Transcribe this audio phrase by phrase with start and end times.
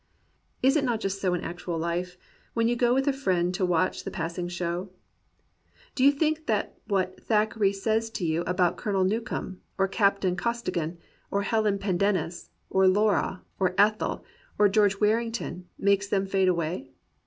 [0.63, 2.17] Is it not just so in actual life,
[2.55, 4.89] when you go with a friend to watch the passing show?
[5.93, 8.41] Do you think that what Thack 122 THACKERAY AND REAL MEN eray says to you
[8.47, 10.97] about Colonel Newcome, or Cap tain Costigan,
[11.29, 14.25] or Helen Pendennis, or Laura, or Ethel,
[14.57, 16.89] or George Warrington, makes them fade away?